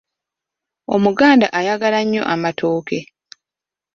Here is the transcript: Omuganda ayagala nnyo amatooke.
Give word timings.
Omuganda 0.95 1.47
ayagala 1.59 1.99
nnyo 2.03 2.23
amatooke. 2.33 2.99